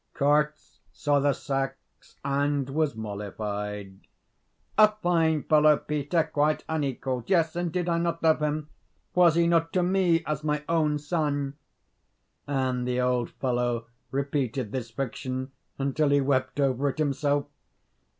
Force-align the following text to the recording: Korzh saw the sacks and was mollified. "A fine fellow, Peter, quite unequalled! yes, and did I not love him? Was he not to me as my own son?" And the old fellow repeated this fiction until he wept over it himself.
Korzh 0.15 0.79
saw 0.91 1.19
the 1.19 1.31
sacks 1.31 2.15
and 2.25 2.67
was 2.71 2.95
mollified. 2.95 3.99
"A 4.75 4.93
fine 4.99 5.43
fellow, 5.43 5.77
Peter, 5.77 6.23
quite 6.23 6.63
unequalled! 6.67 7.29
yes, 7.29 7.55
and 7.55 7.71
did 7.71 7.87
I 7.87 7.99
not 7.99 8.23
love 8.23 8.41
him? 8.41 8.69
Was 9.13 9.35
he 9.35 9.45
not 9.45 9.71
to 9.73 9.83
me 9.83 10.23
as 10.25 10.43
my 10.43 10.63
own 10.67 10.97
son?" 10.97 11.53
And 12.47 12.87
the 12.87 12.99
old 12.99 13.29
fellow 13.29 13.85
repeated 14.09 14.71
this 14.71 14.89
fiction 14.89 15.51
until 15.77 16.09
he 16.09 16.19
wept 16.19 16.59
over 16.59 16.89
it 16.89 16.97
himself. 16.97 17.45